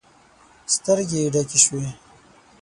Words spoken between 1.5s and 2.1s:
شوې.